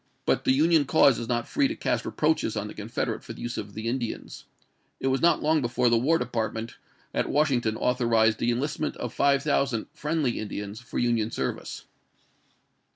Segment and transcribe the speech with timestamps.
[0.25, 3.41] But the Union cause is not free to cast reproaches on the Confederates for the
[3.43, 4.45] use of the Indians.
[4.99, 6.75] It was not long before '^Ha/K the War Department
[7.13, 8.53] at Washington authorized the iS'"''w.^r.
[8.55, 11.85] enlistment of five thousand friendly Indians for ^piS""' Union service.